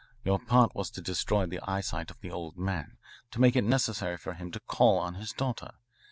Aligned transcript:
Your 0.23 0.39
part 0.39 0.73
was 0.73 0.89
to 0.89 0.99
destroy 1.01 1.45
the 1.45 1.59
eyesight 1.61 2.09
of 2.09 2.19
the 2.21 2.31
old 2.31 2.57
man, 2.57 2.97
to 3.29 3.39
make 3.39 3.55
it 3.55 3.63
necessary 3.63 4.17
for 4.17 4.33
him 4.33 4.49
to 4.49 4.59
call 4.61 4.97
on 4.97 5.13
his 5.13 5.31
daughter. 5.31 5.75